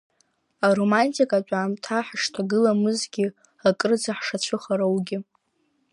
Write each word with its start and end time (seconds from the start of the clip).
Аромантикатә 0.67 1.53
аамҭа 1.57 1.97
ҳашҭагыламгьы, 2.07 3.27
акырӡа 3.67 4.11
ҳшацәыхароугьы. 4.17 5.17